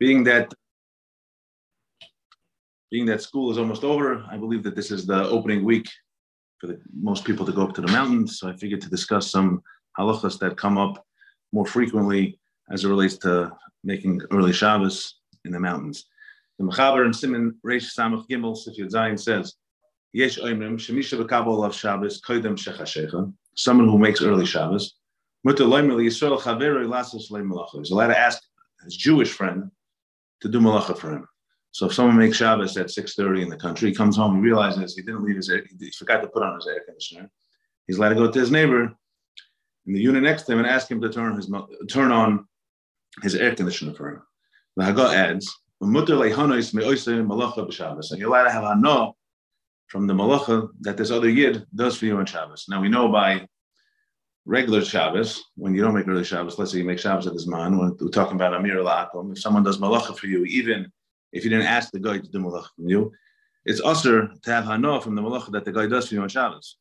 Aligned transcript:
being 0.00 0.24
that 0.24 0.52
being 2.90 3.06
that 3.06 3.22
school 3.22 3.52
is 3.52 3.58
almost 3.58 3.84
over, 3.84 4.24
I 4.28 4.36
believe 4.36 4.64
that 4.64 4.74
this 4.74 4.90
is 4.90 5.06
the 5.06 5.28
opening 5.28 5.64
week 5.64 5.88
for 6.58 6.66
the, 6.66 6.80
most 6.92 7.24
people 7.24 7.46
to 7.46 7.52
go 7.52 7.62
up 7.62 7.74
to 7.74 7.80
the 7.80 7.92
mountains. 7.92 8.38
So 8.40 8.48
I 8.48 8.56
figured 8.56 8.80
to 8.80 8.90
discuss 8.90 9.30
some 9.30 9.62
halachas 9.96 10.40
that 10.40 10.56
come 10.56 10.76
up 10.76 11.06
more 11.52 11.66
frequently 11.66 12.40
as 12.72 12.84
it 12.84 12.88
relates 12.88 13.16
to 13.18 13.52
making 13.84 14.22
early 14.32 14.52
Shabbos 14.52 15.20
in 15.44 15.52
the 15.52 15.60
mountains. 15.60 16.06
The 16.58 16.64
Mechaber 16.64 17.04
and 17.04 17.14
Simon 17.14 17.54
Reish 17.64 17.94
Samach 17.96 18.26
Gimel 18.28 18.58
Sifyud 18.58 18.90
Zayin 18.90 19.18
says, 19.18 19.54
Yesh 20.12 20.38
Oimrim 20.40 20.74
Shemisha 20.74 21.22
B'Kabel 21.22 21.64
of 21.64 21.74
Shabbos 21.74 22.20
Koidem 22.20 22.56
Shechashecha, 22.58 23.32
someone 23.54 23.88
who 23.88 23.98
makes 23.98 24.20
early 24.20 24.46
Shabbos, 24.46 24.96
Mutter 25.44 25.64
Loimer 25.64 26.04
Yisrael 26.04 26.38
Chaveroi 26.40 26.88
Lassos 26.88 27.30
Leim 27.30 27.50
Malacha. 27.50 27.78
He's 27.78 27.92
allowed 27.92 28.08
to 28.08 28.18
ask 28.18 28.42
his 28.84 28.96
Jewish 28.96 29.30
friend 29.30 29.70
to 30.40 30.48
do 30.48 30.60
malacha 30.60 30.96
for 30.96 31.12
him. 31.12 31.26
So 31.72 31.86
if 31.86 31.94
someone 31.94 32.18
makes 32.18 32.36
Shabbos 32.36 32.76
at 32.76 32.86
6.30 32.86 33.42
in 33.42 33.48
the 33.48 33.56
country, 33.56 33.90
he 33.90 33.94
comes 33.94 34.16
home, 34.16 34.36
he 34.36 34.42
realizes 34.42 34.96
he 34.96 35.02
didn't 35.02 35.24
leave 35.24 35.36
his 35.36 35.48
air, 35.48 35.64
he 35.78 35.90
forgot 35.92 36.20
to 36.22 36.28
put 36.28 36.42
on 36.42 36.56
his 36.56 36.66
air 36.66 36.80
conditioner. 36.84 37.30
He's 37.86 37.98
allowed 37.98 38.10
to 38.10 38.14
go 38.16 38.30
to 38.30 38.38
his 38.38 38.50
neighbor 38.50 38.92
in 39.86 39.92
the 39.92 40.00
unit 40.00 40.22
next 40.22 40.42
to 40.44 40.52
him 40.52 40.58
and 40.58 40.66
ask 40.66 40.90
him 40.90 41.00
to 41.00 41.08
turn 41.08 41.36
his 41.36 41.50
turn 41.88 42.12
on 42.12 42.46
his 43.22 43.34
air 43.34 43.54
conditioner 43.54 43.94
for 43.94 44.10
him. 44.10 44.22
The 44.76 44.84
Haggah 44.84 45.14
adds, 45.14 45.52
and 45.80 45.94
you're 45.94 46.04
allowed 48.28 48.44
to 48.44 48.50
have 48.50 48.64
hana 48.64 49.12
from 49.86 50.06
the 50.06 50.14
malacha 50.14 50.68
that 50.80 50.96
this 50.96 51.10
other 51.10 51.28
yid 51.28 51.66
does 51.74 51.96
for 51.96 52.06
you 52.06 52.16
on 52.18 52.26
Shabbos. 52.26 52.66
Now 52.68 52.80
we 52.80 52.88
know 52.88 53.08
by 53.10 53.48
regular 54.50 54.84
Shabbos, 54.84 55.44
when 55.54 55.76
you 55.76 55.80
don't 55.80 55.94
make 55.94 56.08
early 56.08 56.24
Shabbos, 56.24 56.58
let's 56.58 56.72
say 56.72 56.78
you 56.78 56.84
make 56.84 56.98
Shabbos 56.98 57.28
at 57.28 57.34
this 57.34 57.46
man, 57.46 57.78
we're 57.78 58.08
talking 58.08 58.34
about 58.34 58.52
Amir 58.52 58.80
al 58.80 59.30
if 59.30 59.38
someone 59.38 59.62
does 59.62 59.78
malacha 59.78 60.16
for 60.18 60.26
you, 60.26 60.44
even 60.44 60.90
if 61.32 61.44
you 61.44 61.50
didn't 61.50 61.66
ask 61.66 61.92
the 61.92 62.00
guy 62.00 62.18
to 62.18 62.28
do 62.28 62.40
malacha 62.40 62.66
from 62.74 62.88
you, 62.88 63.12
it's 63.64 63.80
usher 63.80 64.28
to 64.42 64.50
have 64.50 64.64
hana 64.64 65.00
from 65.00 65.14
the 65.14 65.22
malacha 65.22 65.52
that 65.52 65.64
the 65.64 65.70
guy 65.70 65.86
does 65.86 66.08
for 66.08 66.16
you 66.16 66.22
on 66.22 66.28
Shabbos. 66.28 66.78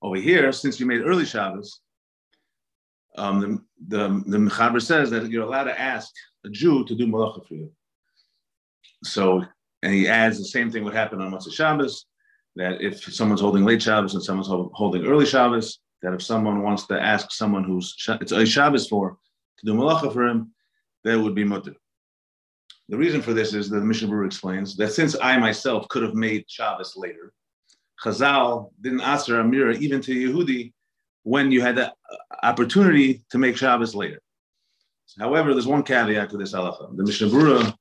Over 0.00 0.14
here, 0.14 0.52
since 0.52 0.78
you 0.78 0.86
made 0.86 1.02
early 1.02 1.24
Shabbos, 1.24 1.80
um, 3.16 3.40
the, 3.40 3.96
the, 3.96 4.22
the 4.28 4.38
Mechaber 4.38 4.80
says 4.80 5.10
that 5.10 5.28
you're 5.30 5.42
allowed 5.42 5.64
to 5.64 5.80
ask 5.80 6.12
a 6.44 6.50
Jew 6.50 6.84
to 6.84 6.94
do 6.94 7.08
malacha 7.08 7.44
for 7.48 7.54
you. 7.54 7.72
So, 9.02 9.44
and 9.82 9.92
he 9.92 10.06
adds 10.06 10.38
the 10.38 10.44
same 10.44 10.70
thing 10.70 10.84
would 10.84 10.94
happen 10.94 11.20
on 11.20 11.32
Motzei 11.32 11.52
Shabbos, 11.52 12.06
that 12.54 12.80
if 12.80 13.02
someone's 13.12 13.40
holding 13.40 13.64
late 13.64 13.82
Shabbos 13.82 14.14
and 14.14 14.22
someone's 14.22 14.46
holding 14.72 15.04
early 15.04 15.26
Shabbos, 15.26 15.80
that 16.04 16.12
if 16.12 16.22
someone 16.22 16.62
wants 16.62 16.86
to 16.86 17.00
ask 17.00 17.32
someone 17.32 17.64
who's 17.64 17.96
it's 18.20 18.30
a 18.30 18.44
Shabbos 18.44 18.86
for 18.86 19.16
to 19.58 19.66
do 19.66 19.72
malacha 19.72 20.12
for 20.12 20.28
him, 20.28 20.52
that 21.02 21.18
would 21.18 21.34
be 21.34 21.44
mutter. 21.44 21.74
The 22.90 22.98
reason 22.98 23.22
for 23.22 23.32
this 23.32 23.54
is 23.54 23.70
that 23.70 23.80
the 23.80 23.86
Mishnah 23.86 24.08
Berurah 24.08 24.26
explains 24.26 24.76
that 24.76 24.92
since 24.92 25.16
I 25.22 25.38
myself 25.38 25.88
could 25.88 26.02
have 26.02 26.14
made 26.14 26.44
Shabbos 26.46 26.92
later, 26.94 27.32
Chazal 28.04 28.70
didn't 28.82 29.00
answer 29.00 29.40
Amir 29.40 29.70
even 29.70 30.02
to 30.02 30.14
Yehudi 30.14 30.74
when 31.22 31.50
you 31.50 31.62
had 31.62 31.76
the 31.76 31.90
opportunity 32.42 33.24
to 33.30 33.38
make 33.38 33.56
Shabbos 33.56 33.94
later. 33.94 34.20
However, 35.18 35.54
there's 35.54 35.66
one 35.66 35.84
caveat 35.84 36.28
to 36.30 36.36
this 36.36 36.52
halacha. 36.52 36.94
The 36.94 37.04
Mishnah 37.04 37.28
Berurah, 37.28 37.74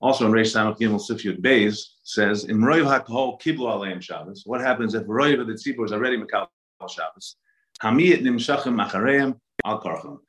also 0.00 0.24
in 0.24 0.32
Reish 0.32 0.54
Samach 0.54 0.78
Gimel 0.78 0.98
Sifyud 0.98 1.42
Beis, 1.42 1.78
says, 2.04 2.44
"In 2.44 2.58
Roiv 2.58 2.86
Hakol 2.86 3.38
Kiblu 3.38 3.66
Aleim 3.68 4.00
Shabbos." 4.00 4.44
What 4.46 4.62
happens 4.62 4.94
if 4.94 5.04
Roiv 5.04 5.40
of 5.42 5.46
the 5.46 5.52
Tzibur 5.54 5.84
is 5.84 5.92
already 5.92 6.16
Makal 6.16 6.46
Shabbos. 6.88 7.36
Hamiyat 7.82 8.22
nimshachim 8.22 8.74
machareim 8.74 9.38
al. 9.64 10.20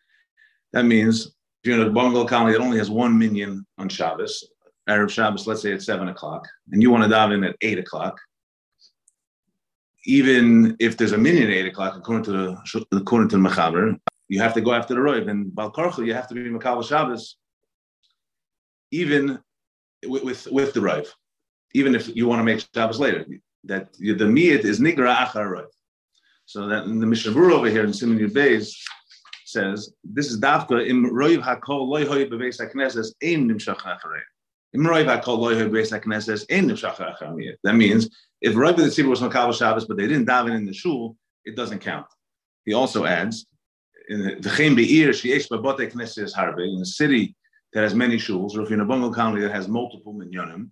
That 0.73 0.85
means 0.85 1.27
if 1.27 1.33
you're 1.63 1.81
in 1.81 1.87
a 1.87 1.91
bungalow 1.91 2.25
colony 2.25 2.53
that 2.53 2.61
only 2.61 2.77
has 2.77 2.89
one 2.89 3.17
minyan 3.17 3.65
on 3.77 3.89
Shabbos, 3.89 4.43
Erev 4.89 5.09
Shabbos, 5.09 5.47
let's 5.47 5.61
say 5.61 5.71
it's 5.71 5.85
seven 5.85 6.09
o'clock, 6.09 6.47
and 6.71 6.81
you 6.81 6.91
want 6.91 7.03
to 7.03 7.09
dive 7.09 7.31
in 7.31 7.43
at 7.43 7.55
eight 7.61 7.79
o'clock, 7.79 8.19
even 10.05 10.75
if 10.79 10.97
there's 10.97 11.13
a 11.13 11.17
minyan 11.17 11.49
at 11.49 11.57
eight 11.57 11.67
o'clock, 11.67 11.95
according 11.95 12.23
to 12.25 12.31
the 12.31 12.85
according 12.91 13.29
to 13.29 13.37
the 13.37 13.49
Mechaber, 13.49 13.99
you 14.27 14.39
have 14.39 14.53
to 14.53 14.61
go 14.61 14.73
after 14.73 14.93
the 14.93 14.99
Roiv. 14.99 15.29
And 15.29 15.51
Balkarcha, 15.51 16.05
you 16.05 16.13
have 16.13 16.27
to 16.27 16.35
be 16.35 16.41
Makal 16.41 16.87
Shabbos, 16.87 17.37
even 18.91 19.39
with, 20.05 20.23
with, 20.23 20.47
with 20.51 20.73
the 20.73 20.79
Roiv, 20.81 21.07
even 21.73 21.95
if 21.95 22.15
you 22.15 22.27
want 22.27 22.39
to 22.39 22.43
make 22.43 22.63
Shabbos 22.73 22.99
later. 22.99 23.25
That 23.63 23.93
the 23.93 24.13
miyat 24.13 24.63
is 24.63 24.79
Nigra 24.79 25.15
Achar 25.15 25.49
Roiv. 25.49 25.65
So 26.45 26.67
that 26.67 26.85
in 26.85 26.99
the 26.99 27.07
Mishnah 27.07 27.33
over 27.53 27.69
here 27.69 27.83
in 27.83 27.93
Simon 27.93 28.19
Yud 28.19 28.31
Beis 28.31 28.71
says 29.45 29.93
this 30.03 30.31
is 30.31 30.39
dafka 30.39 30.87
im 30.87 31.09
roiv 31.09 31.41
hakol 31.41 31.87
loy 31.87 32.05
hoy 32.05 32.25
beveis 32.25 32.61
hakneses 32.61 33.13
ein 33.23 33.49
nimshach 33.49 33.79
acharei. 33.79 34.21
Im 34.73 34.81
roiv 34.81 35.05
hakol 35.05 35.39
nimshach 36.67 36.97
acharei. 36.97 37.55
That 37.63 37.75
means 37.75 38.09
if 38.41 38.53
roiv 38.53 38.77
the 38.77 38.83
tzibur 38.83 39.09
was 39.09 39.21
makabel 39.21 39.57
Shabbos 39.57 39.85
but 39.85 39.97
they 39.97 40.07
didn't 40.07 40.27
daven 40.27 40.55
in 40.55 40.65
the 40.65 40.73
shul, 40.73 41.17
it 41.45 41.55
doesn't 41.55 41.79
count. 41.79 42.07
He 42.65 42.73
also 42.73 43.05
adds 43.05 43.47
in 44.07 44.23
the 44.23 44.49
beir 44.75 45.13
harbe 46.33 46.73
in 46.75 46.81
a 46.81 46.85
city 46.85 47.35
that 47.73 47.81
has 47.81 47.95
many 47.95 48.17
shuls, 48.17 48.55
or 48.55 48.61
if 48.61 48.69
you're 48.69 48.79
in 48.79 48.81
a 48.81 48.85
bungalow 48.85 49.13
county 49.13 49.41
that 49.41 49.51
has 49.51 49.67
multiple 49.67 50.13
minyanim, 50.13 50.69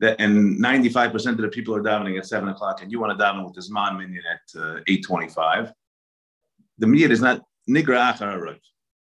that 0.00 0.20
and 0.20 0.62
95% 0.62 1.26
of 1.26 1.36
the 1.38 1.48
people 1.48 1.74
are 1.74 1.82
davening 1.82 2.18
at 2.18 2.26
seven 2.26 2.48
o'clock, 2.48 2.82
and 2.82 2.92
you 2.92 3.00
want 3.00 3.18
to 3.18 3.24
daven 3.24 3.44
with 3.44 3.54
this 3.54 3.70
man 3.70 3.96
minyan 3.96 4.22
at 4.30 4.60
uh, 4.60 4.80
8:25. 4.88 5.72
The 6.78 6.86
minyan 6.86 7.10
is 7.10 7.22
not 7.22 7.42
nigra 7.68 8.12
achar 8.12 8.58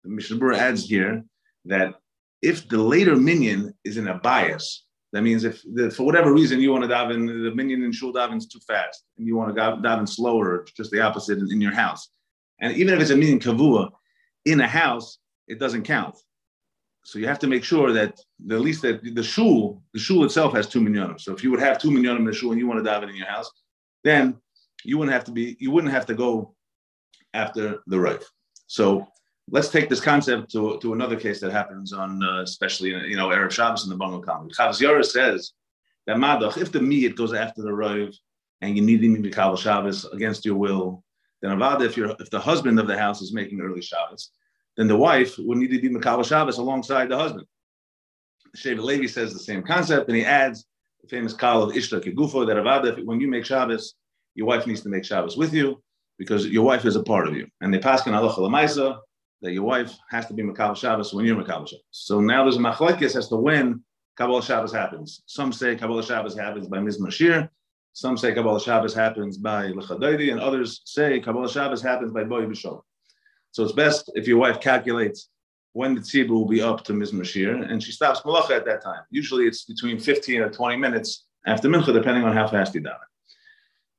The 0.03 0.11
Mishnah 0.11 0.57
adds 0.57 0.85
here 0.85 1.25
that 1.67 1.95
if 2.41 2.69
the 2.69 2.79
later 2.79 3.17
minyan 3.17 3.73
is 3.85 3.97
in 3.97 4.09
a 4.09 4.19
bias, 4.19 4.85
that 5.13 5.23
means 5.23 5.45
if 5.45 5.63
the, 5.75 5.91
for 5.91 6.05
whatever 6.05 6.33
reason 6.33 6.61
you 6.61 6.73
want 6.73 6.83
to 6.83 6.91
daven, 6.91 7.27
the 7.45 7.55
minyan 7.55 7.85
in 7.85 7.93
shul 7.93 8.13
daven 8.13 8.39
is 8.39 8.47
too 8.47 8.61
fast, 8.67 9.05
and 9.19 9.27
you 9.27 9.37
want 9.37 9.55
to 9.55 9.61
daven 9.61 10.09
slower, 10.09 10.67
just 10.77 10.91
the 10.91 11.01
opposite 11.01 11.39
in, 11.39 11.53
in 11.53 11.61
your 11.61 11.75
house. 11.75 12.09
And 12.61 12.77
even 12.77 12.95
if 12.95 13.01
it's 13.01 13.11
a 13.11 13.17
minyan 13.17 13.39
kavua 13.39 13.91
in 14.45 14.61
a 14.61 14.69
house, 14.69 15.19
it 15.47 15.61
doesn't 15.61 15.85
count 15.85 16.17
so 17.05 17.19
you 17.19 17.27
have 17.27 17.39
to 17.41 17.47
make 17.47 17.65
sure 17.65 17.93
that 17.93 18.21
the, 18.47 18.55
at 18.55 18.61
least 18.61 18.83
that 18.83 19.03
the 19.03 19.23
shul, 19.23 19.83
the 19.93 19.99
shul 19.99 20.25
itself 20.25 20.55
has 20.55 20.69
two 20.69 20.81
minyanim. 20.81 21.21
So 21.21 21.33
if 21.33 21.43
you 21.43 21.51
would 21.51 21.61
have 21.61 21.79
two 21.79 21.91
minyanim 21.91 22.19
in 22.19 22.25
the 22.25 22.33
shul 22.33 22.53
and 22.53 22.61
you 22.61 22.67
want 22.67 22.83
to 22.83 22.89
daven 22.89 23.11
in 23.11 23.17
your 23.17 23.27
house, 23.27 23.51
then 24.05 24.39
you 24.85 24.99
wouldn't 24.99 25.13
have 25.13 25.25
to 25.25 25.33
be, 25.33 25.57
you 25.59 25.71
wouldn't 25.71 25.93
have 25.93 26.07
to 26.07 26.15
go 26.15 26.55
after 27.35 27.79
the 27.87 27.97
roiv. 27.97 28.23
So 28.67 29.07
let's 29.51 29.69
take 29.69 29.89
this 29.89 30.01
concept 30.01 30.51
to, 30.53 30.79
to 30.81 30.93
another 30.93 31.17
case 31.17 31.41
that 31.41 31.53
happens 31.53 31.93
on, 31.93 32.23
uh, 32.23 32.43
especially 32.43 32.91
you 32.91 33.17
know, 33.17 33.29
Erev 33.29 33.51
Shabbos 33.51 33.85
in 33.85 33.91
the 33.91 33.97
Bungalow 33.97 34.23
Colony. 34.23 34.53
Chavz 34.53 35.05
says 35.07 35.53
that 36.07 36.17
madach, 36.17 36.57
if 36.57 36.71
the 36.71 36.79
miyat 36.79 37.17
goes 37.17 37.33
after 37.33 37.63
the 37.63 37.71
roiv 37.71 38.15
and 38.61 38.77
you 38.77 38.83
need 38.83 39.03
to 39.03 39.21
be 39.21 39.33
Shabbos 39.33 40.05
against 40.13 40.45
your 40.45 40.57
will, 40.57 41.03
then 41.41 41.51
avada, 41.51 41.85
if 41.85 41.97
you're 41.97 42.15
if 42.21 42.31
the 42.31 42.39
husband 42.39 42.79
of 42.79 42.87
the 42.87 42.97
house 42.97 43.21
is 43.21 43.33
making 43.33 43.61
early 43.61 43.83
Shabbos, 43.83 44.31
then 44.77 44.89
the 44.89 44.97
wife 44.97 45.37
would 45.39 45.59
need 45.59 45.71
to 45.71 45.81
be 45.81 45.89
Makabal 45.89 46.25
Shabbos 46.25 46.59
alongside 46.59 47.09
the 47.09 47.17
husband. 47.17 47.47
Shevet 48.57 48.83
Levi 48.83 49.07
says 49.07 49.33
the 49.33 49.39
same 49.39 49.63
concept, 49.63 50.09
and 50.09 50.17
he 50.17 50.25
adds 50.25 50.67
the 51.01 51.09
famous 51.09 51.33
call 51.33 51.63
of 51.63 51.75
Ishto 51.75 52.03
Kegufo 52.03 52.47
that 52.47 52.57
Avada, 52.57 53.05
when 53.05 53.21
you 53.21 53.29
make 53.29 53.45
Shabbos, 53.45 53.95
your 54.35 54.47
wife 54.47 54.67
needs 54.67 54.83
to 54.83 54.89
make 54.89 55.05
Shabbos 55.05 55.37
with 55.37 55.53
you 55.53 55.83
because 56.19 56.47
your 56.47 56.65
wife 56.65 56.85
is 56.85 56.97
a 56.97 57.03
part 57.03 57.29
of 57.29 57.37
you. 57.37 57.47
And 57.61 57.73
they 57.73 57.79
pass 57.79 58.07
in 58.07 58.15
Allah 58.15 58.35
Lamaisa 58.35 58.99
that 59.43 59.53
your 59.53 59.65
wife 59.65 59.97
has 60.11 60.27
to 60.27 60.35
be 60.35 60.43
Makabal 60.43 60.77
Shabbos 60.77 61.13
when 61.13 61.25
you're 61.25 61.37
Makabal 61.37 61.69
Shabbos. 61.69 61.85
So 61.91 62.21
now 62.21 62.45
there's 62.45 62.57
a 62.57 62.61
machlekes 62.61 63.17
as 63.17 63.29
to 63.29 63.37
when 63.37 63.83
Kabbalah 64.17 64.43
Shabbos 64.43 64.73
happens. 64.73 65.23
Some 65.27 65.53
say 65.53 65.75
Kabbalah 65.75 66.05
Shabbos 66.05 66.37
happens 66.37 66.69
by 66.69 66.79
Mizmor 66.79 67.11
Shir. 67.11 67.51
Some 67.95 68.17
say 68.17 68.35
Kabbalah 68.35 68.61
Shabbos 68.61 68.95
happens 68.95 69.39
by 69.39 69.73
Lecha 69.73 69.99
Dodi, 70.01 70.31
and 70.31 70.41
others 70.41 70.83
say 70.85 71.21
Kabbalah 71.21 71.51
Shabbos 71.51 71.83
happens 71.83 72.13
by 72.13 72.25
Boy 72.25 72.43
B'Shalom. 72.43 72.83
So 73.53 73.63
it's 73.63 73.73
best 73.73 74.11
if 74.15 74.27
your 74.27 74.39
wife 74.39 74.61
calculates 74.61 75.29
when 75.75 75.95
the 75.95 76.01
tzibur 76.01 76.31
will 76.31 76.49
be 76.49 76.61
up 76.61 76.85
to 76.85 76.93
Mizmor 76.93 77.25
Shir, 77.25 77.55
and 77.55 77.83
she 77.83 77.93
stops 77.93 78.21
malacha 78.23 78.51
at 78.51 78.65
that 78.67 78.83
time. 78.83 79.03
Usually 79.11 79.47
it's 79.47 79.65
between 79.65 79.99
15 79.99 80.41
or 80.41 80.51
20 80.51 80.77
minutes 80.77 81.27
after 81.47 81.69
mincha, 81.69 81.93
depending 81.93 82.25
on 82.25 82.35
how 82.35 82.49
fast 82.49 82.75
you 82.75 82.81
daven. 82.81 82.99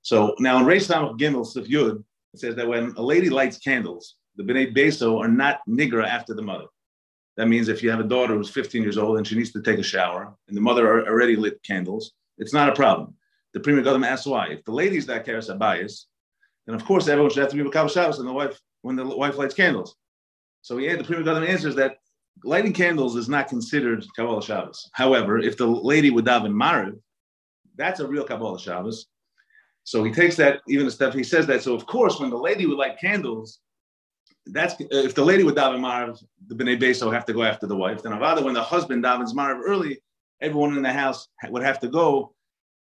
So 0.02 0.36
now 0.40 0.60
in 0.60 0.66
Reish 0.66 0.88
Samach 0.88 1.18
Gimel 1.18 1.46
Sif 1.46 1.68
Yud, 1.68 2.04
it 2.34 2.40
says 2.40 2.56
that 2.56 2.68
when 2.68 2.94
a 2.98 3.02
lady 3.02 3.30
lights 3.30 3.58
candles, 3.58 4.16
the 4.36 4.44
B'nai 4.44 4.76
Beso 4.76 5.20
are 5.20 5.28
not 5.28 5.62
nigra 5.70 6.06
after 6.06 6.34
the 6.34 6.42
mother. 6.42 6.66
That 7.38 7.48
means 7.48 7.68
if 7.68 7.82
you 7.82 7.90
have 7.90 8.00
a 8.00 8.04
daughter 8.04 8.36
who's 8.36 8.50
15 8.50 8.82
years 8.82 8.98
old 8.98 9.18
and 9.18 9.26
she 9.26 9.36
needs 9.36 9.52
to 9.54 9.62
take 9.62 9.80
a 9.80 9.84
shower, 9.84 10.34
and 10.48 10.58
the 10.58 10.62
mother 10.62 11.08
already 11.08 11.36
lit 11.36 11.62
candles, 11.64 12.14
it's 12.38 12.54
not 12.54 12.70
a 12.70 12.76
problem. 12.76 13.16
The 13.54 13.60
Pri 13.60 13.74
Megadim 13.74 14.06
asks 14.06 14.26
why. 14.26 14.48
If 14.48 14.64
the 14.66 14.72
lady's 14.72 15.06
that 15.08 15.26
cares 15.26 15.48
bias, 15.48 16.08
then 16.66 16.76
of 16.76 16.84
course 16.86 17.08
everyone 17.08 17.32
should 17.32 17.42
have 17.42 17.52
to 17.52 17.56
be 17.56 17.64
Makabal 17.64 17.92
Shabbos, 17.92 18.20
and 18.20 18.28
the 18.28 18.34
wife 18.34 18.60
when 18.84 18.96
the 18.96 19.06
wife 19.06 19.38
lights 19.38 19.56
candles. 19.56 19.96
So 20.62 20.78
he 20.78 20.94
the 20.94 21.04
Pri 21.04 21.16
Megadim 21.18 21.48
answers 21.48 21.76
that 21.76 21.98
lighting 22.44 22.74
candles 22.74 23.16
is 23.16 23.28
not 23.28 23.48
considered 23.48 24.06
Kabbalah 24.16 24.44
Shabbos. 24.44 24.90
However, 24.94 25.40
if 25.40 25.58
the 25.58 25.66
lady 25.66 26.10
would 26.12 26.26
daven 26.26 26.54
Mariv, 26.54 27.00
that's 27.76 28.00
a 28.00 28.08
real 28.08 28.24
Kabbalah 28.24 28.60
Shabbos. 28.60 29.08
So 29.86 30.04
he 30.04 30.12
takes 30.12 30.36
that 30.38 30.62
even 30.68 30.88
a 30.88 30.92
step. 30.92 31.14
He 31.14 31.24
says 31.24 31.48
that. 31.48 31.64
So 31.64 31.74
of 31.74 31.86
course, 31.86 32.20
when 32.20 32.30
the 32.30 32.38
lady 32.38 32.66
would 32.66 32.78
light 32.78 33.00
candles, 33.00 33.60
that's 34.48 34.74
uh, 34.74 34.86
if 34.92 35.16
the 35.16 35.24
lady 35.24 35.44
would 35.44 35.56
daven 35.56 35.80
Mariv, 35.80 36.24
the 36.48 36.56
bnei 36.56 37.02
will 37.02 37.12
have 37.12 37.26
to 37.26 37.34
go 37.34 37.44
after 37.44 37.68
the 37.68 37.76
wife. 37.76 38.04
Then 38.04 38.14
avada, 38.14 38.44
when 38.44 38.54
the 38.54 38.64
husband 38.64 39.04
davens 39.04 39.34
Mariv 39.34 39.62
early, 39.66 40.00
everyone 40.42 40.76
in 40.76 40.84
the 40.84 40.92
house 40.92 41.30
would 41.50 41.64
have 41.64 41.80
to 41.80 41.88
go 41.88 42.34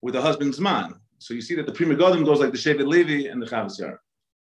with 0.02 0.16
the 0.16 0.22
husband's 0.22 0.60
man. 0.60 0.96
So 1.20 1.34
you 1.34 1.42
see 1.42 1.56
that 1.56 1.68
the 1.68 1.72
Pri 1.72 1.86
Megadim 1.86 2.26
goes 2.26 2.40
like 2.40 2.52
the 2.52 2.58
Shevet 2.58 2.88
Levi 2.88 3.30
and 3.30 3.42
the 3.42 3.46
Chavos 3.46 3.80
Yair. 3.80 3.98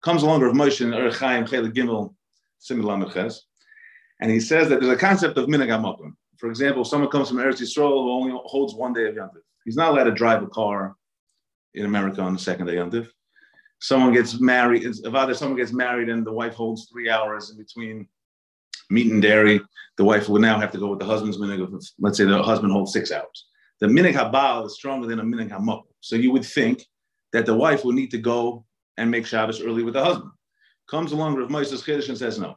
Comes 0.04 0.22
along 0.22 0.42
with 0.42 0.52
Moshe 0.52 0.82
and 0.82 0.92
Orach 0.92 1.18
Chaim 1.18 1.46
Gimel 1.46 2.14
and 4.20 4.30
he 4.30 4.38
says 4.38 4.68
that 4.68 4.80
there's 4.80 4.92
a 4.92 4.96
concept 4.96 5.38
of 5.38 5.46
minhag 5.48 5.68
hamakom. 5.68 6.12
For 6.36 6.50
example, 6.50 6.84
someone 6.84 7.10
comes 7.10 7.28
from 7.28 7.38
Eretz 7.38 7.60
Yisrael 7.60 8.04
who 8.04 8.10
only 8.10 8.38
holds 8.44 8.74
one 8.74 8.92
day 8.92 9.08
of 9.08 9.14
Yom 9.14 9.30
He's 9.64 9.76
not 9.76 9.92
allowed 9.92 10.04
to 10.04 10.12
drive 10.12 10.42
a 10.42 10.46
car 10.46 10.94
in 11.72 11.86
America 11.86 12.20
on 12.20 12.34
the 12.34 12.38
second 12.38 12.66
day 12.66 12.76
Yom 12.76 13.08
Someone 13.80 14.12
gets 14.12 14.38
married, 14.40 14.84
if 14.84 15.14
either 15.14 15.34
someone 15.34 15.56
gets 15.58 15.72
married 15.72 16.10
and 16.10 16.26
the 16.26 16.32
wife 16.32 16.54
holds 16.54 16.86
three 16.90 17.08
hours 17.08 17.50
in 17.50 17.56
between 17.56 18.06
meat 18.90 19.10
and 19.10 19.22
dairy, 19.22 19.60
the 19.96 20.04
wife 20.04 20.28
would 20.28 20.42
now 20.42 20.58
have 20.58 20.70
to 20.72 20.78
go 20.78 20.88
with 20.88 20.98
the 20.98 21.06
husband's 21.06 21.38
minhag. 21.38 21.82
Let's 21.98 22.18
say 22.18 22.24
the 22.24 22.42
husband 22.42 22.72
holds 22.72 22.92
six 22.92 23.10
hours. 23.10 23.46
The 23.80 23.86
minhag 23.86 24.14
habal 24.14 24.66
is 24.66 24.74
stronger 24.74 25.06
than 25.06 25.20
a 25.20 25.24
minhag 25.24 25.50
hamakom. 25.50 25.84
So 26.00 26.16
you 26.16 26.30
would 26.32 26.44
think 26.44 26.86
that 27.32 27.46
the 27.46 27.54
wife 27.54 27.84
would 27.84 27.94
need 27.94 28.10
to 28.10 28.18
go 28.18 28.64
and 28.96 29.10
make 29.10 29.26
Shabbos 29.26 29.60
early 29.60 29.82
with 29.82 29.94
the 29.94 30.04
husband. 30.04 30.30
Comes 30.88 31.12
along 31.12 31.36
with 31.36 31.50
Moses 31.50 31.82
Chiddush 31.82 32.08
and 32.08 32.18
says 32.18 32.38
no. 32.38 32.56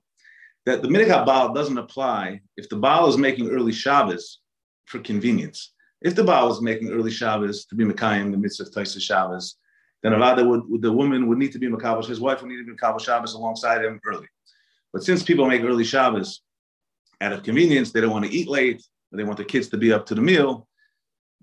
That 0.66 0.81
the 0.81 0.88
minhag 0.88 1.25
Baal 1.25 1.54
doesn't 1.54 1.78
apply 1.78 2.42
if 2.57 2.68
the 2.69 2.75
Baal 2.75 3.07
is 3.07 3.18
making 3.18 3.50
early 3.50 3.72
Shabbos 3.72 4.39
for 4.86 5.00
convenience. 5.00 5.74
If 6.01 6.16
the 6.16 6.24
Baal 6.24 6.51
is 6.51 6.62
making 6.62 6.92
early 6.92 7.12
Shabbos 7.12 7.66
to 7.66 7.75
be 7.75 7.86
Mekayim, 7.86 8.31
the 8.31 8.38
mitzvah 8.38 8.63
of 8.63 8.72
Taisa 8.72 9.01
Shabbos, 9.01 9.56
then 10.04 10.12
Avada 10.12 10.45
would, 10.45 10.81
the 10.81 10.92
woman 10.92 11.28
would 11.28 11.38
need 11.38 11.54
to 11.54 11.60
be 11.60 11.68
Makabash, 11.68 12.06
his 12.06 12.19
wife 12.19 12.42
would 12.42 12.50
need 12.50 12.57
to 12.57 12.66
be 12.66 12.74
Makabash 12.74 13.06
Shabbos 13.06 13.34
alongside 13.34 13.84
him 13.84 14.00
early. 14.06 14.28
But 14.94 15.04
since 15.04 15.24
people 15.24 15.48
make 15.48 15.63
early 15.63 15.84
Shabbos 15.84 16.42
out 17.19 17.34
of 17.34 17.44
convenience, 17.44 17.92
they 17.92 18.01
don't 18.01 18.12
want 18.12 18.25
to 18.25 18.31
eat 18.31 18.48
late, 18.48 18.84
they 19.12 19.24
want 19.24 19.38
the 19.38 19.45
kids 19.45 19.69
to 19.69 19.78
be 19.78 19.92
up 19.92 20.06
to 20.07 20.16
the 20.16 20.22
meal, 20.22 20.68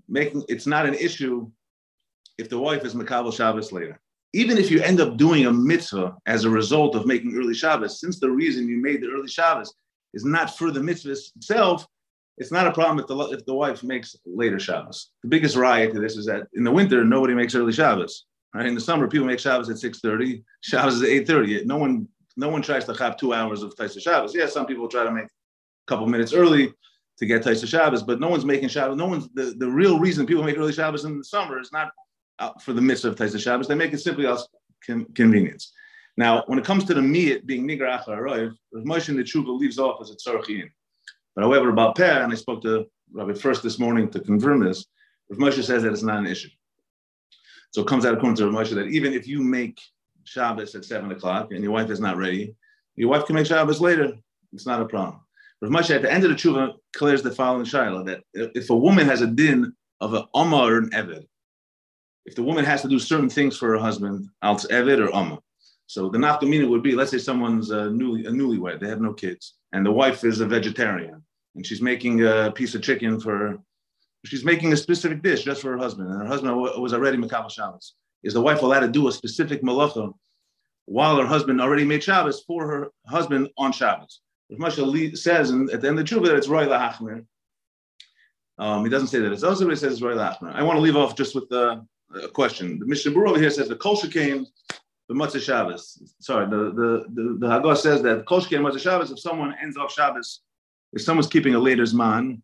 making 0.08 0.44
it's 0.48 0.66
not 0.66 0.86
an 0.86 0.94
issue 0.94 1.50
if 2.38 2.48
the 2.48 2.58
wife 2.58 2.84
is 2.84 2.94
Makabal 2.94 3.34
Shabbos 3.34 3.72
later. 3.72 4.00
Even 4.34 4.58
if 4.58 4.68
you 4.68 4.80
end 4.80 5.00
up 5.00 5.16
doing 5.16 5.46
a 5.46 5.52
mitzvah 5.52 6.16
as 6.26 6.44
a 6.44 6.50
result 6.50 6.96
of 6.96 7.06
making 7.06 7.36
early 7.36 7.54
Shabbos, 7.54 8.00
since 8.00 8.18
the 8.18 8.30
reason 8.30 8.68
you 8.68 8.78
made 8.82 9.00
the 9.00 9.06
early 9.06 9.28
Shabbos 9.28 9.72
is 10.12 10.24
not 10.24 10.58
for 10.58 10.72
the 10.72 10.82
mitzvah 10.82 11.12
itself, 11.36 11.86
it's 12.36 12.50
not 12.50 12.66
a 12.66 12.72
problem 12.72 12.98
if 12.98 13.06
the, 13.06 13.16
if 13.38 13.46
the 13.46 13.54
wife 13.54 13.84
makes 13.84 14.16
later 14.26 14.58
Shabbos. 14.58 15.12
The 15.22 15.28
biggest 15.28 15.54
riot 15.54 15.94
to 15.94 16.00
this 16.00 16.16
is 16.16 16.26
that 16.26 16.48
in 16.54 16.64
the 16.64 16.72
winter, 16.72 17.04
nobody 17.04 17.32
makes 17.32 17.54
early 17.54 17.72
Shabbos. 17.72 18.24
Right? 18.52 18.66
In 18.66 18.74
the 18.74 18.80
summer, 18.80 19.06
people 19.06 19.28
make 19.28 19.38
Shabbos 19.38 19.70
at 19.70 19.76
6.30, 19.76 20.42
Shabbos 20.62 21.00
is 21.00 21.02
at 21.02 21.26
8.30. 21.28 21.66
No 21.66 21.76
one 21.76 22.08
no 22.36 22.48
one 22.48 22.62
tries 22.62 22.84
to 22.86 22.94
have 22.94 23.16
two 23.16 23.32
hours 23.32 23.62
of 23.62 23.76
Taisa 23.76 24.02
Shabbos. 24.02 24.34
Yeah, 24.34 24.46
some 24.46 24.66
people 24.66 24.88
try 24.88 25.04
to 25.04 25.12
make 25.12 25.26
a 25.26 25.86
couple 25.86 26.08
minutes 26.08 26.32
early 26.32 26.72
to 27.18 27.26
get 27.26 27.44
Taisa 27.44 27.68
Shabbos, 27.68 28.02
but 28.02 28.18
no 28.18 28.28
one's 28.28 28.44
making 28.44 28.68
Shabbos. 28.68 28.96
No 28.96 29.06
one's 29.06 29.28
the, 29.34 29.54
the 29.56 29.70
real 29.70 30.00
reason 30.00 30.26
people 30.26 30.42
make 30.42 30.58
early 30.58 30.72
Shabbos 30.72 31.04
in 31.04 31.16
the 31.16 31.24
summer 31.24 31.60
is 31.60 31.70
not 31.72 31.92
Uh, 32.40 32.50
for 32.60 32.72
the 32.72 32.80
midst 32.80 33.04
of 33.04 33.14
Taisa 33.14 33.38
Shabbos. 33.38 33.68
They 33.68 33.76
make 33.76 33.92
it 33.92 34.00
simply 34.00 34.26
as 34.26 34.48
con- 34.84 35.06
convenience. 35.14 35.72
Now, 36.16 36.42
when 36.46 36.58
it 36.58 36.64
comes 36.64 36.82
to 36.84 36.94
the 36.94 37.00
miyat 37.00 37.46
being 37.46 37.66
nigra 37.66 38.02
achar 38.02 38.18
aroiv, 38.18 38.56
Moshe 38.74 39.08
in 39.08 39.16
the 39.16 39.22
Tshuva 39.22 39.56
leaves 39.56 39.78
off 39.78 40.00
as 40.00 40.10
a 40.10 40.16
tzorchiin. 40.16 40.68
But 41.36 41.42
however, 41.42 41.68
about 41.68 41.94
Peh, 41.94 42.22
and 42.24 42.32
I 42.32 42.34
spoke 42.34 42.60
to 42.62 42.86
Rabbi 43.12 43.34
first 43.34 43.62
this 43.62 43.78
morning 43.78 44.10
to 44.10 44.18
confirm 44.18 44.64
this, 44.64 44.86
Rav 45.30 45.38
Moshe 45.38 45.62
says 45.62 45.84
that 45.84 45.92
it's 45.92 46.02
not 46.02 46.18
an 46.18 46.26
issue. 46.26 46.48
So 47.70 47.82
it 47.82 47.86
comes 47.86 48.04
out 48.04 48.14
according 48.14 48.36
to 48.38 48.50
Rav 48.50 48.66
Moshe 48.66 48.74
that 48.74 48.88
even 48.88 49.12
if 49.12 49.28
you 49.28 49.40
make 49.40 49.80
Shabbos 50.24 50.74
at 50.74 50.84
seven 50.84 51.12
o'clock 51.12 51.52
and 51.52 51.62
your 51.62 51.72
wife 51.72 51.90
is 51.90 52.00
not 52.00 52.16
ready, 52.16 52.56
your 52.96 53.10
wife 53.10 53.26
can 53.26 53.36
make 53.36 53.46
Shabbos 53.46 53.80
later. 53.80 54.12
It's 54.52 54.66
not 54.66 54.82
a 54.82 54.86
problem. 54.86 55.20
Rav 55.60 55.70
Moshe 55.70 55.94
at 55.94 56.02
the 56.02 56.12
end 56.12 56.24
of 56.24 56.30
the 56.30 56.36
tshuva 56.36 56.74
clears 56.96 57.22
the 57.22 57.30
following 57.30 57.64
shaila 57.64 58.04
that 58.06 58.24
if 58.34 58.70
a 58.70 58.76
woman 58.76 59.06
has 59.06 59.20
a 59.20 59.28
din 59.28 59.72
of 60.00 60.14
an 60.14 60.24
amma 60.34 60.56
or 60.56 60.78
an 60.78 60.90
eved, 60.90 61.26
if 62.26 62.34
the 62.34 62.42
woman 62.42 62.64
has 62.64 62.82
to 62.82 62.88
do 62.88 62.98
certain 62.98 63.28
things 63.28 63.56
for 63.56 63.68
her 63.68 63.78
husband, 63.78 64.28
it's 64.42 64.66
eved 64.66 65.06
or 65.06 65.14
amma. 65.14 65.38
So 65.86 66.08
the 66.08 66.18
nafkamina 66.18 66.68
would 66.68 66.82
be, 66.82 66.94
let's 66.94 67.10
say 67.10 67.18
someone's 67.18 67.70
a 67.70 67.90
newly 67.90 68.24
a 68.26 68.30
newlywed, 68.30 68.80
they 68.80 68.88
have 68.88 69.00
no 69.00 69.12
kids, 69.12 69.54
and 69.72 69.84
the 69.84 69.92
wife 69.92 70.24
is 70.24 70.40
a 70.40 70.46
vegetarian, 70.46 71.22
and 71.54 71.66
she's 71.66 71.82
making 71.82 72.24
a 72.24 72.50
piece 72.52 72.74
of 72.74 72.82
chicken 72.82 73.20
for, 73.20 73.58
she's 74.24 74.44
making 74.44 74.72
a 74.72 74.76
specific 74.76 75.22
dish 75.22 75.44
just 75.44 75.60
for 75.60 75.72
her 75.72 75.78
husband, 75.78 76.08
and 76.08 76.20
her 76.22 76.26
husband 76.26 76.56
was 76.56 76.94
already 76.94 77.18
makabel 77.18 77.50
Shabbos. 77.50 77.94
Is 78.22 78.32
the 78.32 78.40
wife 78.40 78.62
allowed 78.62 78.80
to 78.80 78.88
do 78.88 79.08
a 79.08 79.12
specific 79.12 79.62
malacha 79.62 80.12
while 80.86 81.16
her 81.18 81.26
husband 81.26 81.60
already 81.60 81.84
made 81.84 82.02
Shabbos 82.02 82.42
for 82.46 82.66
her 82.66 82.88
husband 83.06 83.50
on 83.58 83.70
Shabbos? 83.70 84.20
If 84.48 84.58
Moshe 84.58 85.16
says 85.18 85.50
in, 85.50 85.68
at 85.70 85.82
the 85.82 85.88
end 85.88 85.98
of 85.98 86.06
the 86.06 86.14
Tshuva 86.14 86.26
that 86.26 86.36
it's 86.36 86.48
Roy 86.48 86.66
Lahachmer, 86.66 87.26
um, 88.58 88.84
he 88.84 88.90
doesn't 88.90 89.08
say 89.08 89.18
that 89.18 89.32
it's 89.32 89.42
also, 89.42 89.68
he 89.68 89.76
says 89.76 89.92
it's 89.94 90.02
Roy 90.02 90.14
Lahachmer. 90.14 90.54
I 90.54 90.62
want 90.62 90.76
to 90.78 90.82
leave 90.82 90.96
off 90.96 91.16
just 91.16 91.34
with 91.34 91.48
the, 91.48 91.84
a 92.22 92.28
question. 92.28 92.78
The 92.78 92.86
Mishnah 92.86 93.12
over 93.18 93.38
here 93.38 93.50
says 93.50 93.68
the 93.68 93.76
Kol 93.76 93.96
came 93.96 94.46
the 95.08 95.14
Matzah 95.14 95.40
Shabbos. 95.40 96.02
Sorry, 96.20 96.46
the 96.46 96.72
the 96.72 97.04
the, 97.14 97.38
the 97.38 97.74
says 97.74 98.02
that 98.02 98.24
Kol 98.26 98.42
came 98.42 98.62
Matzah 98.62 98.80
Shabbos. 98.80 99.10
If 99.10 99.20
someone 99.20 99.54
ends 99.60 99.76
off 99.76 99.92
Shabbos, 99.92 100.40
if 100.92 101.02
someone's 101.02 101.28
keeping 101.28 101.54
a 101.54 101.58
later 101.58 101.82
Zman 101.82 102.40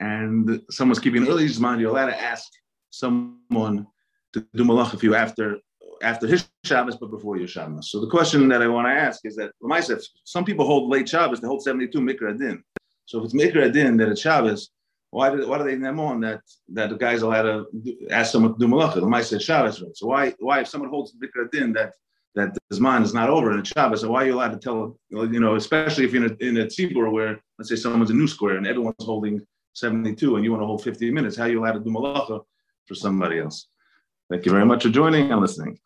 and 0.00 0.62
someone's 0.70 0.98
keeping 0.98 1.22
an 1.22 1.28
early 1.28 1.46
Zman, 1.46 1.80
you're 1.80 1.90
allowed 1.90 2.06
to 2.06 2.20
ask 2.20 2.48
someone 2.90 3.86
to 4.32 4.46
do 4.54 4.64
malach 4.64 4.94
if 4.94 5.02
you 5.02 5.14
after 5.14 5.58
after 6.02 6.26
his 6.26 6.48
Shabbos, 6.64 6.96
but 6.96 7.10
before 7.10 7.36
your 7.36 7.48
Shabbos. 7.48 7.90
So 7.90 8.00
the 8.00 8.10
question 8.10 8.48
that 8.48 8.62
I 8.62 8.68
want 8.68 8.86
to 8.86 8.92
ask 8.92 9.20
is 9.24 9.36
that 9.36 9.52
myself, 9.60 10.00
some 10.24 10.44
people 10.44 10.64
hold 10.64 10.90
late 10.90 11.08
Shabbos, 11.08 11.40
they 11.40 11.46
hold 11.46 11.62
72 11.62 11.98
Mikra 12.00 12.34
Adin. 12.34 12.62
So 13.06 13.18
if 13.18 13.24
it's 13.26 13.34
Mikra 13.34 13.66
Adin 13.66 13.96
that 13.98 14.08
it's 14.08 14.20
Shabbos, 14.20 14.70
why 15.10 15.34
do, 15.34 15.48
why 15.48 15.58
do 15.58 15.64
they 15.64 15.76
name 15.76 15.98
on 15.98 16.20
that 16.20 16.40
that 16.72 16.90
the 16.90 16.96
guy's 16.96 17.22
allowed 17.22 17.42
to 17.42 17.66
ask 18.10 18.32
someone 18.32 18.52
to 18.52 18.58
do 18.58 18.68
malacha? 18.68 18.94
The 18.94 19.06
mice 19.06 19.30
said 19.30 19.42
Shabbos? 19.42 19.82
So 19.94 20.06
why 20.06 20.34
why 20.38 20.60
if 20.60 20.68
someone 20.68 20.90
holds 20.90 21.14
Mikra 21.14 21.46
Adin 21.46 21.72
that 21.72 21.94
that 22.36 22.56
his 22.68 22.78
mind 22.78 23.04
is 23.04 23.12
not 23.12 23.28
over 23.28 23.50
and 23.50 23.60
it's 23.60 23.70
Shabbos, 23.70 24.02
so 24.02 24.10
why 24.10 24.22
are 24.22 24.26
you 24.26 24.34
allowed 24.34 24.52
to 24.52 24.58
tell 24.58 24.98
you 25.10 25.40
know, 25.40 25.56
especially 25.56 26.04
if 26.04 26.12
you're 26.12 26.24
in 26.24 26.36
a, 26.40 26.60
in 26.60 26.68
a 26.68 27.10
where 27.10 27.40
let's 27.58 27.68
say 27.68 27.76
someone's 27.76 28.10
a 28.10 28.14
new 28.14 28.28
square 28.28 28.56
and 28.56 28.66
everyone's 28.66 28.94
holding 29.00 29.44
72 29.74 30.36
and 30.36 30.44
you 30.44 30.50
want 30.52 30.62
to 30.62 30.66
hold 30.66 30.82
50 30.82 31.10
minutes, 31.10 31.36
how 31.36 31.44
are 31.44 31.50
you 31.50 31.60
allowed 31.60 31.72
to 31.72 31.80
do 31.80 31.90
malacha 31.90 32.40
for 32.86 32.94
somebody 32.94 33.40
else? 33.40 33.66
Thank 34.30 34.46
you 34.46 34.52
very 34.52 34.64
much 34.64 34.84
for 34.84 34.90
joining 34.90 35.32
and 35.32 35.40
listening. 35.40 35.78